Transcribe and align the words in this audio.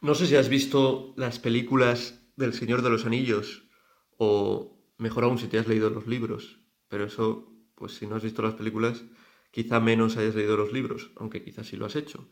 No 0.00 0.14
sé 0.14 0.26
si 0.26 0.36
has 0.36 0.48
visto 0.48 1.12
las 1.16 1.38
películas 1.38 2.26
del 2.36 2.54
Señor 2.54 2.80
de 2.80 2.88
los 2.88 3.04
Anillos 3.04 3.68
o 4.16 4.94
mejor 4.96 5.24
aún 5.24 5.38
si 5.38 5.46
te 5.46 5.58
has 5.58 5.68
leído 5.68 5.90
los 5.90 6.06
libros, 6.06 6.60
pero 6.88 7.04
eso, 7.04 7.52
pues 7.74 7.92
si 7.92 8.06
no 8.06 8.16
has 8.16 8.22
visto 8.22 8.40
las 8.40 8.54
películas, 8.54 9.04
quizá 9.50 9.78
menos 9.78 10.16
hayas 10.16 10.34
leído 10.34 10.56
los 10.56 10.72
libros, 10.72 11.10
aunque 11.16 11.42
quizás 11.42 11.66
sí 11.66 11.76
lo 11.76 11.84
has 11.84 11.96
hecho. 11.96 12.30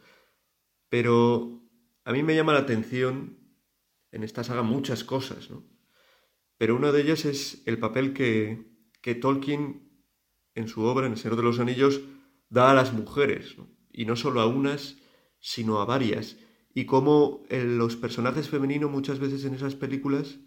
Pero 0.88 1.62
a 2.04 2.12
mí 2.12 2.22
me 2.22 2.34
llama 2.34 2.54
la 2.54 2.60
atención 2.60 3.38
en 4.12 4.24
esta 4.24 4.44
saga 4.44 4.62
muchas 4.62 5.04
cosas, 5.04 5.50
¿no? 5.50 5.62
Pero 6.56 6.74
una 6.74 6.90
de 6.90 7.02
ellas 7.02 7.26
es 7.26 7.62
el 7.66 7.78
papel 7.78 8.14
que, 8.14 8.64
que 9.02 9.14
Tolkien 9.14 9.92
en 10.54 10.68
su 10.68 10.82
obra, 10.82 11.06
en 11.06 11.12
El 11.12 11.18
Señor 11.18 11.36
de 11.36 11.42
los 11.42 11.60
Anillos, 11.60 12.00
da 12.48 12.70
a 12.70 12.74
las 12.74 12.94
mujeres, 12.94 13.56
y 13.92 14.06
no 14.06 14.16
solo 14.16 14.40
a 14.40 14.46
unas, 14.46 14.96
sino 15.38 15.80
a 15.80 15.84
varias, 15.84 16.36
y 16.74 16.86
cómo 16.86 17.42
eh, 17.48 17.64
los 17.64 17.96
personajes 17.96 18.48
femeninos 18.48 18.90
muchas 18.90 19.18
veces 19.18 19.44
en 19.44 19.54
esas 19.54 19.74
películas, 19.74 20.38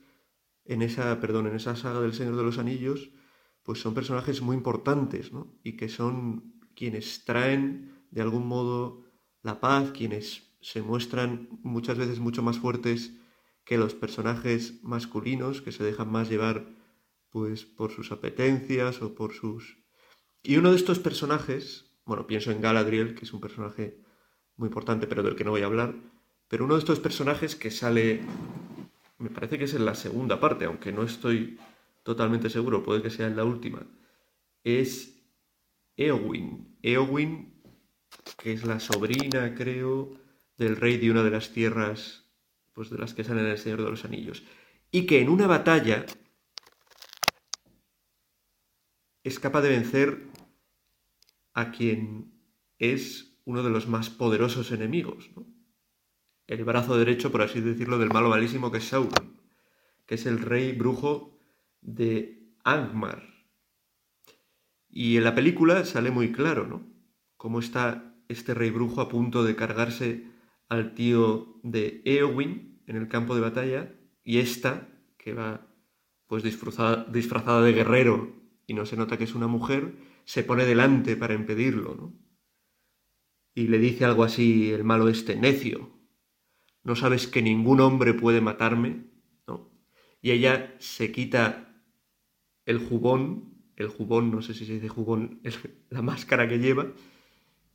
en 0.66 0.82
esa, 0.82 1.20
perdón, 1.20 1.48
en 1.48 1.56
esa 1.56 1.76
saga 1.76 2.02
del 2.02 2.14
Señor 2.14 2.36
de 2.36 2.44
los 2.44 2.58
Anillos, 2.58 3.12
pues 3.64 3.80
son 3.80 3.94
personajes 3.94 4.42
muy 4.42 4.56
importantes, 4.56 5.32
¿no? 5.32 5.60
Y 5.64 5.78
que 5.78 5.90
son 5.90 6.60
quienes 6.76 7.26
traen 7.26 8.06
de 8.12 8.22
algún 8.22 8.48
modo 8.48 9.04
la 9.42 9.60
paz, 9.60 9.92
quienes 9.92 10.56
se 10.62 10.82
muestran 10.82 11.50
muchas 11.64 11.98
veces 11.98 12.20
mucho 12.20 12.44
más 12.44 12.60
fuertes 12.60 13.14
que 13.64 13.78
los 13.78 13.94
personajes 13.94 14.84
masculinos, 14.84 15.62
que 15.62 15.72
se 15.72 15.84
dejan 15.84 16.12
más 16.12 16.30
llevar 16.30 16.68
pues 17.30 17.66
por 17.66 17.92
sus 17.92 18.12
apetencias 18.12 19.02
o 19.02 19.16
por 19.16 19.34
sus... 19.34 19.78
Y 20.44 20.58
uno 20.58 20.72
de 20.72 20.76
estos 20.76 21.00
personajes, 21.00 21.86
bueno, 22.06 22.28
pienso 22.28 22.52
en 22.52 22.62
Galadriel, 22.62 23.16
que 23.16 23.26
es 23.26 23.34
un 23.34 23.40
personaje 23.40 24.02
muy 24.58 24.68
importante, 24.68 25.08
pero 25.08 25.24
del 25.24 25.36
que 25.36 25.44
no 25.44 25.52
voy 25.52 25.62
a 25.62 25.68
hablar, 25.68 25.96
pero 26.52 26.66
uno 26.66 26.74
de 26.74 26.82
estos 26.82 27.00
personajes 27.00 27.56
que 27.56 27.72
sale, 27.72 28.20
me 29.20 29.30
parece 29.30 29.58
que 29.58 29.64
es 29.64 29.74
en 29.74 29.86
la 29.86 29.96
segunda 29.96 30.42
parte, 30.42 30.66
aunque 30.66 30.92
no 30.92 31.04
estoy 31.04 31.58
totalmente 32.04 32.50
seguro, 32.50 32.84
puede 32.84 33.02
que 33.02 33.10
sea 33.10 33.28
en 33.28 33.38
la 33.38 33.46
última, 33.46 33.88
es 34.62 35.18
Eowyn. 35.96 36.76
Eowyn, 36.82 37.54
que 38.38 38.52
es 38.52 38.66
la 38.66 38.82
sobrina, 38.82 39.56
creo, 39.56 40.20
del 40.58 40.76
rey 40.76 40.98
de 40.98 41.10
una 41.10 41.24
de 41.24 41.32
las 41.32 41.52
tierras, 41.54 42.26
pues 42.74 42.90
de 42.90 42.98
las 42.98 43.14
que 43.14 43.24
salen 43.24 43.46
en 43.46 43.52
el 43.52 43.58
Señor 43.58 43.82
de 43.82 43.90
los 43.90 44.04
Anillos, 44.04 44.44
y 44.92 45.06
que 45.06 45.22
en 45.22 45.30
una 45.30 45.48
batalla 45.48 46.06
es 49.24 49.40
capaz 49.40 49.62
de 49.62 49.70
vencer 49.70 50.28
a 51.54 51.72
quien 51.72 52.34
es 52.78 53.38
uno 53.46 53.64
de 53.64 53.70
los 53.70 53.88
más 53.88 54.10
poderosos 54.10 54.74
enemigos, 54.74 55.30
el 56.52 56.66
brazo 56.66 56.98
derecho, 56.98 57.32
por 57.32 57.44
así 57.44 57.62
decirlo, 57.62 57.98
del 57.98 58.10
malo 58.10 58.28
malísimo 58.28 58.72
que 58.72 58.80
es 58.80 58.84
Sauron, 58.84 59.38
que 60.06 60.16
es 60.16 60.26
el 60.26 60.40
rey 60.40 60.74
brujo 60.74 61.40
de 61.80 62.58
Angmar. 62.66 63.24
Y 64.90 65.16
en 65.16 65.24
la 65.24 65.34
película 65.34 65.86
sale 65.86 66.12
muy 66.12 66.34
claro, 66.34 66.68
¿no? 66.68 66.86
Cómo 67.38 67.60
está 67.60 68.14
este 68.28 68.54
rey 68.54 68.70
brujo 68.70 69.00
a 69.00 69.08
punto 69.08 69.46
de 69.46 69.56
cargarse 69.56 70.26
al 70.68 70.94
tío 70.94 71.58
de 71.64 72.02
Eowyn 72.04 72.84
en 72.86 72.98
el 72.98 73.08
campo 73.08 73.34
de 73.34 73.42
batalla 73.42 73.96
y 74.22 74.40
esta, 74.40 74.90
que 75.18 75.34
va 75.34 75.68
pues 76.28 76.44
disfrazada, 76.44 77.06
disfrazada 77.06 77.62
de 77.62 77.72
guerrero 77.72 78.36
y 78.68 78.74
no 78.74 78.86
se 78.86 78.98
nota 78.98 79.18
que 79.18 79.24
es 79.24 79.36
una 79.36 79.48
mujer, 79.48 79.96
se 80.26 80.44
pone 80.44 80.66
delante 80.66 81.16
para 81.16 81.34
impedirlo, 81.34 81.96
¿no? 81.96 82.14
Y 83.56 83.68
le 83.68 83.80
dice 83.80 84.04
algo 84.04 84.26
así 84.26 84.72
el 84.72 84.84
malo 84.84 85.08
este, 85.08 85.38
necio, 85.38 86.01
¿no 86.84 86.96
sabes 86.96 87.28
que 87.28 87.42
ningún 87.42 87.80
hombre 87.80 88.14
puede 88.14 88.42
matarme? 88.42 89.06
¿No? 89.48 89.70
Y 90.22 90.32
ella 90.32 90.76
se 90.80 91.12
quita 91.12 91.84
el 92.66 92.80
jubón, 92.80 93.54
el 93.76 93.88
jubón, 93.88 94.32
no 94.32 94.42
sé 94.42 94.54
si 94.54 94.66
se 94.66 94.74
dice 94.74 94.90
jubón, 94.90 95.40
es 95.44 95.60
la 95.90 96.02
máscara 96.02 96.48
que 96.48 96.60
lleva, 96.60 96.88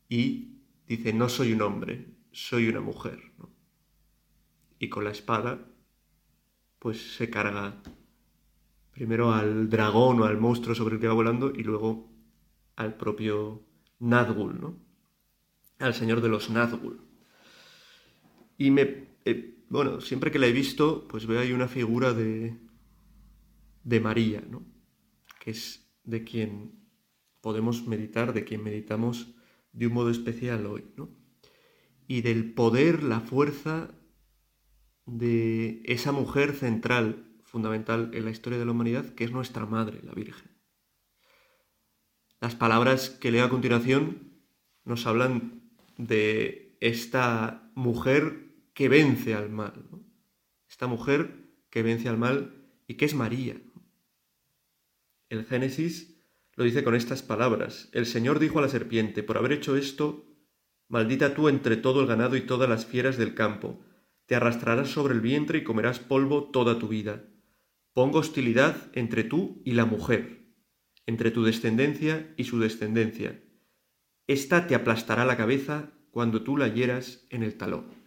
y 0.08 0.60
dice, 0.86 1.12
no 1.12 1.28
soy 1.28 1.52
un 1.52 1.62
hombre, 1.62 2.06
soy 2.30 2.68
una 2.68 2.80
mujer. 2.80 3.20
¿no? 3.38 3.50
Y 4.78 4.88
con 4.88 5.04
la 5.04 5.10
espada, 5.10 5.66
pues 6.78 7.16
se 7.16 7.30
carga 7.30 7.82
primero 8.92 9.32
al 9.32 9.68
dragón 9.68 10.20
o 10.20 10.24
al 10.24 10.38
monstruo 10.38 10.74
sobre 10.74 10.94
el 10.94 11.00
que 11.00 11.08
va 11.08 11.14
volando 11.14 11.52
y 11.54 11.62
luego 11.62 12.08
al 12.76 12.96
propio 12.96 13.62
Nazgûl, 14.00 14.58
¿no? 14.60 14.78
Al 15.78 15.94
señor 15.94 16.20
de 16.20 16.28
los 16.28 16.50
Nazgûl. 16.50 17.00
Y 18.58 18.70
me, 18.70 19.08
eh, 19.24 19.64
bueno, 19.68 20.00
siempre 20.00 20.30
que 20.30 20.38
la 20.38 20.46
he 20.46 20.52
visto, 20.52 21.06
pues 21.08 21.26
veo 21.26 21.40
ahí 21.40 21.52
una 21.52 21.68
figura 21.68 22.12
de, 22.12 22.56
de 23.84 24.00
María, 24.00 24.42
¿no? 24.48 24.64
Que 25.40 25.50
es 25.50 25.88
de 26.04 26.24
quien 26.24 26.86
podemos 27.40 27.86
meditar, 27.86 28.32
de 28.32 28.44
quien 28.44 28.62
meditamos 28.62 29.34
de 29.72 29.86
un 29.86 29.92
modo 29.92 30.10
especial 30.10 30.66
hoy, 30.66 30.84
¿no? 30.96 31.10
Y 32.08 32.22
del 32.22 32.54
poder, 32.54 33.02
la 33.02 33.20
fuerza 33.20 33.94
de 35.06 35.82
esa 35.84 36.12
mujer 36.12 36.52
central 36.54 37.40
fundamental 37.44 38.10
en 38.14 38.24
la 38.24 38.30
historia 38.30 38.58
de 38.58 38.64
la 38.64 38.72
humanidad, 38.72 39.14
que 39.14 39.24
es 39.24 39.32
nuestra 39.32 39.66
Madre, 39.66 40.00
la 40.02 40.12
Virgen. 40.12 40.50
Las 42.40 42.54
palabras 42.54 43.10
que 43.10 43.30
leo 43.30 43.44
a 43.44 43.48
continuación 43.48 44.42
nos 44.84 45.06
hablan 45.06 45.70
de 45.96 46.76
esta 46.80 47.70
mujer 47.74 48.45
que 48.76 48.90
vence 48.90 49.34
al 49.34 49.48
mal, 49.48 49.88
esta 50.68 50.86
mujer 50.86 51.30
que 51.70 51.82
vence 51.82 52.10
al 52.10 52.18
mal 52.18 52.68
y 52.86 52.96
que 52.96 53.06
es 53.06 53.14
María. 53.14 53.56
El 55.30 55.46
Génesis 55.46 56.20
lo 56.56 56.64
dice 56.64 56.84
con 56.84 56.94
estas 56.94 57.22
palabras. 57.22 57.88
El 57.92 58.04
Señor 58.04 58.38
dijo 58.38 58.58
a 58.58 58.62
la 58.62 58.68
serpiente, 58.68 59.22
por 59.22 59.38
haber 59.38 59.52
hecho 59.52 59.76
esto, 59.76 60.26
maldita 60.88 61.34
tú 61.34 61.48
entre 61.48 61.78
todo 61.78 62.02
el 62.02 62.06
ganado 62.06 62.36
y 62.36 62.42
todas 62.42 62.68
las 62.68 62.84
fieras 62.84 63.16
del 63.16 63.34
campo, 63.34 63.80
te 64.26 64.34
arrastrarás 64.34 64.90
sobre 64.90 65.14
el 65.14 65.22
vientre 65.22 65.60
y 65.60 65.64
comerás 65.64 65.98
polvo 65.98 66.50
toda 66.50 66.78
tu 66.78 66.86
vida. 66.86 67.24
Pongo 67.94 68.18
hostilidad 68.18 68.90
entre 68.92 69.24
tú 69.24 69.62
y 69.64 69.72
la 69.72 69.86
mujer, 69.86 70.52
entre 71.06 71.30
tu 71.30 71.44
descendencia 71.44 72.30
y 72.36 72.44
su 72.44 72.60
descendencia. 72.60 73.42
Esta 74.26 74.66
te 74.66 74.74
aplastará 74.74 75.24
la 75.24 75.38
cabeza 75.38 75.94
cuando 76.10 76.42
tú 76.42 76.58
la 76.58 76.68
hieras 76.68 77.26
en 77.30 77.42
el 77.42 77.56
talón. 77.56 78.05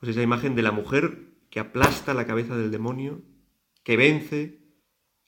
Pues 0.00 0.10
esa 0.10 0.22
imagen 0.22 0.54
de 0.56 0.62
la 0.62 0.72
mujer 0.72 1.30
que 1.50 1.60
aplasta 1.60 2.14
la 2.14 2.26
cabeza 2.26 2.56
del 2.56 2.70
demonio, 2.70 3.22
que 3.84 3.96
vence 3.96 4.60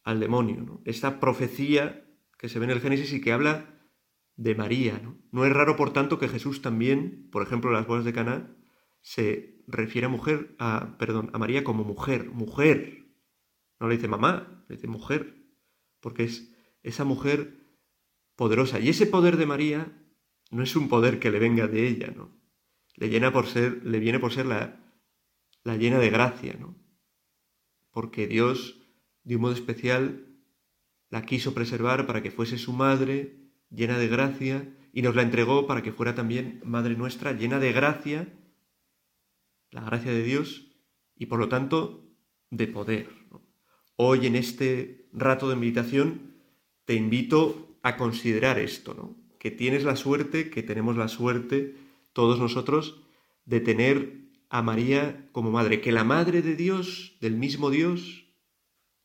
al 0.03 0.19
demonio. 0.19 0.63
¿no? 0.63 0.83
Esta 0.85 1.21
profecía 1.21 2.05
que 2.39 2.49
se 2.49 2.59
ve 2.59 2.65
en 2.65 2.71
el 2.73 2.81
Génesis 2.81 3.13
y 3.13 3.21
que 3.21 3.33
habla 3.33 3.79
de 4.37 4.55
María. 4.55 4.99
¿no? 5.03 5.19
no 5.31 5.45
es 5.45 5.53
raro, 5.53 5.77
por 5.77 5.93
tanto, 5.93 6.19
que 6.19 6.29
Jesús 6.29 6.63
también, 6.63 7.29
por 7.31 7.43
ejemplo, 7.43 7.71
en 7.71 7.77
las 7.77 7.87
bodas 7.87 8.05
de 8.05 8.13
Caná, 8.13 8.57
se 9.03 9.63
refiere 9.67 10.07
a 10.07 10.11
mujer, 10.11 10.55
a, 10.59 10.97
perdón, 10.99 11.31
a 11.33 11.39
María 11.39 11.65
como 11.65 11.85
mujer, 11.85 12.31
mujer, 12.31 13.07
no 13.79 13.89
le 13.89 13.97
dice 13.97 14.09
mamá, 14.09 14.65
le 14.69 14.77
dice 14.77 14.89
mujer, 14.89 15.45
porque 16.01 16.25
es 16.25 16.53
esa 16.83 17.05
mujer 17.05 17.59
poderosa. 18.37 18.81
Y 18.81 18.89
ese 18.89 19.07
poder 19.07 19.37
de 19.37 19.47
María 19.47 20.03
no 20.51 20.63
es 20.63 20.77
un 20.77 20.89
poder 20.89 21.19
que 21.19 21.31
le 21.31 21.39
venga 21.39 21.67
de 21.67 21.89
ella, 21.89 22.13
¿no? 22.17 22.42
Le, 22.95 23.09
llena 23.09 23.33
por 23.33 23.47
ser, 23.47 23.85
le 23.85 23.99
viene 23.99 24.19
por 24.19 24.33
ser 24.33 24.47
la, 24.47 24.81
la 25.65 25.77
llena 25.77 25.99
de 25.99 26.11
gracia, 26.11 26.57
¿no? 26.59 26.77
Porque 27.91 28.27
Dios, 28.27 28.81
de 29.25 29.37
un 29.37 29.43
modo 29.43 29.53
especial, 29.53 30.27
la 31.11 31.23
quiso 31.27 31.55
preservar 31.55 32.07
para 32.07 32.23
que 32.23 32.31
fuese 32.31 32.59
su 32.59 32.73
madre, 32.73 33.37
llena 33.71 33.99
de 33.99 34.09
gracia, 34.09 34.75
y 34.93 35.03
nos 35.03 35.15
la 35.15 35.23
entregó 35.23 35.67
para 35.67 35.83
que 35.83 35.93
fuera 35.93 36.15
también 36.15 36.61
madre 36.65 36.97
nuestra, 36.97 37.33
llena 37.33 37.59
de 37.59 37.73
gracia, 37.73 38.33
la 39.71 39.83
gracia 39.83 40.13
de 40.13 40.23
Dios, 40.23 40.73
y 41.17 41.27
por 41.27 41.39
lo 41.39 41.49
tanto 41.49 42.05
de 42.51 42.67
poder. 42.67 43.09
Hoy 43.97 44.27
en 44.27 44.37
este 44.37 45.09
rato 45.13 45.49
de 45.49 45.57
meditación 45.57 46.35
te 46.85 46.95
invito 46.95 47.79
a 47.83 47.97
considerar 47.97 48.59
esto, 48.59 48.95
¿no? 48.95 49.17
Que 49.39 49.51
tienes 49.51 49.85
la 49.85 49.97
suerte, 49.97 50.51
que 50.51 50.63
tenemos 50.63 50.97
la 50.97 51.09
suerte 51.09 51.75
todos 52.13 52.39
nosotros 52.39 53.03
de 53.45 53.61
tener 53.61 54.23
a 54.49 54.63
María 54.63 55.29
como 55.33 55.51
madre, 55.51 55.81
que 55.81 55.93
la 55.93 56.05
madre 56.05 56.43
de 56.43 56.57
Dios, 56.57 57.17
del 57.21 57.37
mismo 57.37 57.71
Dios, 57.71 58.27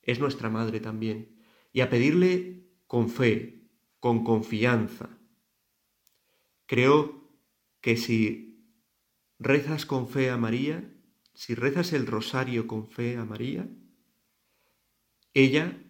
es 0.01 0.19
nuestra 0.19 0.49
madre 0.49 0.79
también, 0.79 1.37
y 1.71 1.81
a 1.81 1.89
pedirle 1.89 2.65
con 2.85 3.09
fe, 3.09 3.69
con 3.99 4.23
confianza. 4.23 5.09
Creo 6.65 7.29
que 7.81 7.97
si 7.97 8.65
rezas 9.39 9.85
con 9.85 10.09
fe 10.09 10.29
a 10.29 10.37
María, 10.37 10.93
si 11.33 11.55
rezas 11.55 11.93
el 11.93 12.07
rosario 12.07 12.67
con 12.67 12.89
fe 12.89 13.17
a 13.17 13.25
María, 13.25 13.69
ella 15.33 15.81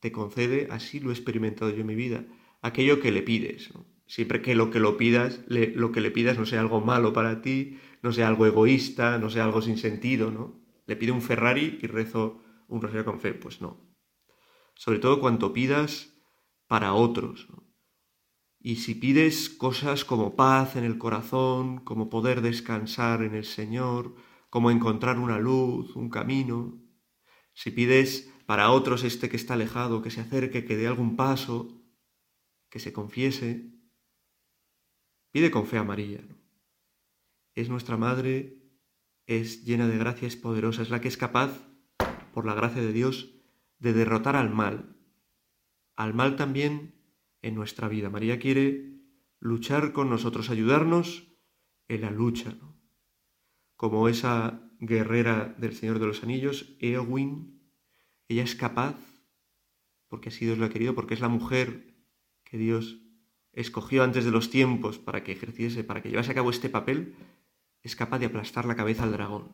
te 0.00 0.12
concede, 0.12 0.68
así 0.70 0.98
lo 0.98 1.10
he 1.10 1.12
experimentado 1.12 1.70
yo 1.70 1.80
en 1.80 1.86
mi 1.86 1.94
vida, 1.94 2.26
aquello 2.62 3.00
que 3.00 3.12
le 3.12 3.22
pides. 3.22 3.70
Siempre 4.10 4.42
que 4.42 4.56
lo 4.56 4.70
que 4.70 4.80
lo 4.80 4.96
pidas, 4.96 5.40
lo 5.46 5.92
que 5.92 6.00
le 6.00 6.10
pidas 6.10 6.36
no 6.36 6.44
sea 6.44 6.58
algo 6.58 6.80
malo 6.80 7.12
para 7.12 7.42
ti, 7.42 7.78
no 8.02 8.10
sea 8.10 8.26
algo 8.26 8.44
egoísta, 8.44 9.20
no 9.20 9.30
sea 9.30 9.44
algo 9.44 9.62
sin 9.62 9.78
sentido, 9.78 10.32
¿no? 10.32 10.60
Le 10.88 10.96
pido 10.96 11.14
un 11.14 11.22
Ferrari 11.22 11.78
y 11.80 11.86
rezo 11.86 12.42
un 12.66 12.82
rosario 12.82 13.04
con 13.04 13.20
fe, 13.20 13.34
pues 13.34 13.60
no. 13.60 13.88
Sobre 14.74 14.98
todo 14.98 15.20
cuanto 15.20 15.52
pidas 15.52 16.12
para 16.66 16.92
otros. 16.92 17.46
Y 18.58 18.76
si 18.76 18.96
pides 18.96 19.48
cosas 19.48 20.04
como 20.04 20.34
paz 20.34 20.74
en 20.74 20.82
el 20.82 20.98
corazón, 20.98 21.78
como 21.78 22.10
poder 22.10 22.40
descansar 22.40 23.22
en 23.22 23.36
el 23.36 23.44
Señor, 23.44 24.16
como 24.48 24.72
encontrar 24.72 25.20
una 25.20 25.38
luz, 25.38 25.94
un 25.94 26.10
camino, 26.10 26.82
si 27.54 27.70
pides 27.70 28.28
para 28.44 28.72
otros 28.72 29.04
este 29.04 29.28
que 29.28 29.36
está 29.36 29.54
alejado, 29.54 30.02
que 30.02 30.10
se 30.10 30.20
acerque, 30.20 30.64
que 30.64 30.76
dé 30.76 30.88
algún 30.88 31.14
paso, 31.14 31.80
que 32.70 32.80
se 32.80 32.92
confiese, 32.92 33.78
pide 35.30 35.50
con 35.50 35.66
fe 35.66 35.78
a 35.78 35.84
María. 35.84 36.20
Es 37.54 37.68
nuestra 37.68 37.96
Madre, 37.96 38.58
es 39.26 39.64
llena 39.64 39.88
de 39.88 39.98
gracia, 39.98 40.28
es 40.28 40.36
poderosa, 40.36 40.82
es 40.82 40.90
la 40.90 41.00
que 41.00 41.08
es 41.08 41.16
capaz, 41.16 41.66
por 42.32 42.46
la 42.46 42.54
gracia 42.54 42.82
de 42.82 42.92
Dios, 42.92 43.34
de 43.78 43.92
derrotar 43.92 44.36
al 44.36 44.50
mal. 44.50 44.96
Al 45.96 46.14
mal 46.14 46.36
también 46.36 46.94
en 47.42 47.54
nuestra 47.54 47.88
vida. 47.88 48.10
María 48.10 48.38
quiere 48.38 49.00
luchar 49.38 49.92
con 49.92 50.10
nosotros, 50.10 50.50
ayudarnos 50.50 51.28
en 51.88 52.02
la 52.02 52.10
lucha. 52.10 52.54
Como 53.76 54.08
esa 54.08 54.70
guerrera 54.78 55.54
del 55.58 55.74
Señor 55.74 55.98
de 55.98 56.06
los 56.06 56.22
Anillos, 56.22 56.76
Eowyn, 56.80 57.60
ella 58.28 58.42
es 58.44 58.54
capaz, 58.54 58.96
porque 60.08 60.28
así 60.28 60.44
Dios 60.44 60.58
lo 60.58 60.66
ha 60.66 60.70
querido, 60.70 60.94
porque 60.94 61.14
es 61.14 61.20
la 61.20 61.28
mujer 61.28 61.94
que 62.44 62.58
Dios 62.58 62.98
escogió 63.52 64.02
antes 64.02 64.24
de 64.24 64.30
los 64.30 64.50
tiempos 64.50 64.98
para 64.98 65.24
que 65.24 65.32
ejerciese, 65.32 65.84
para 65.84 66.02
que 66.02 66.10
llevase 66.10 66.32
a 66.32 66.34
cabo 66.34 66.50
este 66.50 66.68
papel, 66.68 67.14
es 67.82 67.96
capaz 67.96 68.18
de 68.18 68.26
aplastar 68.26 68.66
la 68.66 68.76
cabeza 68.76 69.04
al 69.04 69.12
dragón, 69.12 69.52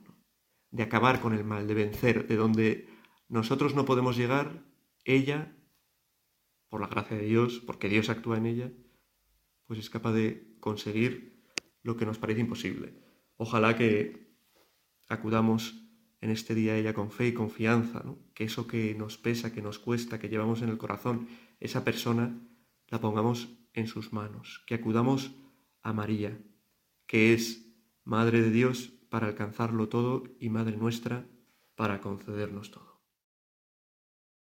de 0.70 0.82
acabar 0.82 1.20
con 1.20 1.34
el 1.34 1.44
mal, 1.44 1.66
de 1.66 1.75
vencer, 1.75 2.26
de 2.26 2.37
donde 2.37 2.88
nosotros 3.28 3.75
no 3.75 3.84
podemos 3.84 4.16
llegar, 4.16 4.64
ella 5.04 5.56
por 6.69 6.81
la 6.81 6.88
gracia 6.88 7.16
de 7.16 7.25
Dios, 7.25 7.62
porque 7.64 7.88
Dios 7.88 8.10
actúa 8.10 8.38
en 8.38 8.46
ella, 8.46 8.72
pues 9.66 9.78
es 9.78 9.90
capaz 9.90 10.12
de 10.12 10.56
conseguir 10.60 11.43
lo 11.82 11.96
que 11.96 12.06
nos 12.06 12.19
parece 12.19 12.40
imposible. 12.40 12.94
Ojalá 13.37 13.76
que 13.76 14.34
acudamos 15.08 15.87
en 16.20 16.31
este 16.31 16.54
día 16.54 16.72
a 16.72 16.76
ella 16.76 16.94
con 16.94 17.10
fe 17.10 17.28
y 17.28 17.32
confianza, 17.34 18.04
que 18.34 18.44
eso 18.44 18.66
que 18.66 18.94
nos 18.94 19.19
pesa, 19.19 19.52
que 19.52 19.62
nos 19.62 19.78
cuesta, 19.78 20.19
que 20.19 20.28
llevamos 20.28 20.62
en 20.62 20.69
el 20.69 20.78
corazón, 20.78 21.28
esa 21.60 21.84
persona 21.84 22.40
la 22.88 23.00
pongamos 23.00 23.48
en 23.76 23.87
sus 23.87 24.12
manos, 24.12 24.64
que 24.67 24.75
acudamos 24.75 25.31
a 25.82 25.93
María, 25.93 26.37
que 27.06 27.32
es 27.32 27.62
Madre 28.05 28.43
de 28.43 28.50
Dios 28.50 28.93
para 29.08 29.28
alcanzarlo 29.28 29.88
todo 29.88 30.25
y 30.40 30.49
Madre 30.49 30.76
nuestra 30.76 31.26
para 31.76 32.00
concedernos 32.00 32.70
todo. 32.70 32.85